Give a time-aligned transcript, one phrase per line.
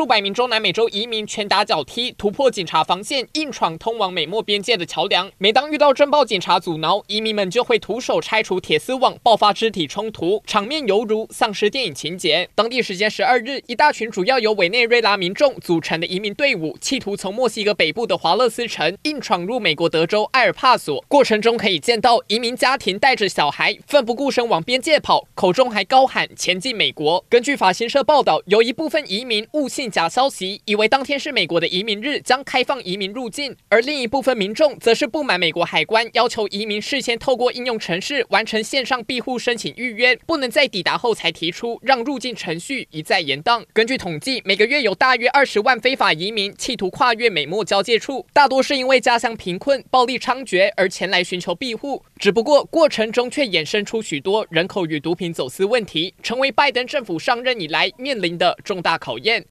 [0.00, 5.30] 数百名中南美洲移民拳打脚踢，突破警察防线，硬闯通往美墨边界的桥梁。
[5.36, 12.48] 每当遇到镇暴警察阻挠，移民们就会徒手拆除铁丝网，爆发肢体冲突，场面犹如丧尸电影情节。
[12.54, 21.04] 当地时间十二日，一大群主要由委内瑞拉民众组成的移民队伍，企图从墨西哥北部的华勒斯城硬闯入美国德州埃尔帕索。
[21.08, 27.22] 过程中可以见到移民家庭带着小孩，奋不顾身往边界跑，口中还高喊前进美国。
[27.28, 29.89] 根据法新社报道，有一部分移民误信。
[29.90, 43.64] 假消息，以为当天是美国的移民日，将开放移民入境；而另一部分民众则是不满美国海关要求移民事先透过应用程式完成线上庇护申请预约，不能在抵达后才提出，让入境程序一再延宕。
[43.72, 52.02] 根据统计，每个月有大约二十万非法移民企图跨越美墨交界处，大多是因为家乡贫困、暴力猖獗而前来寻求庇护。
[52.18, 59.44] 只不过过程中却衍生出许多人口与毒品走私问题，成为拜登政府上任以来面临的重大考验。